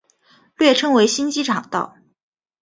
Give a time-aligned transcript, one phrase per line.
[0.57, 1.95] 略称为新机场道。